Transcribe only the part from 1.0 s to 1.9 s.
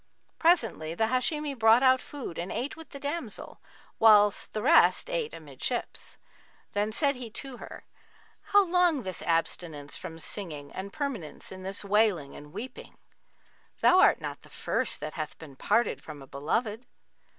Hashimi brought